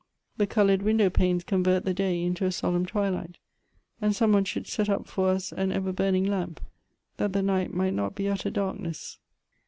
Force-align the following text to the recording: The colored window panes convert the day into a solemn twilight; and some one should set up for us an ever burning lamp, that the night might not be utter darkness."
The 0.37 0.47
colored 0.47 0.81
window 0.81 1.11
panes 1.11 1.43
convert 1.43 1.85
the 1.85 1.93
day 1.93 2.23
into 2.23 2.43
a 2.47 2.51
solemn 2.51 2.87
twilight; 2.87 3.37
and 4.01 4.15
some 4.15 4.31
one 4.33 4.45
should 4.45 4.65
set 4.65 4.89
up 4.89 5.05
for 5.05 5.29
us 5.29 5.51
an 5.53 5.71
ever 5.71 5.91
burning 5.93 6.25
lamp, 6.25 6.59
that 7.17 7.33
the 7.33 7.43
night 7.43 7.71
might 7.71 7.93
not 7.93 8.15
be 8.15 8.27
utter 8.27 8.49
darkness." 8.49 9.19